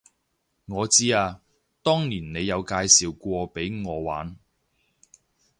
[0.65, 1.41] 我知啊，
[1.83, 4.35] 當年你有介紹過畀我玩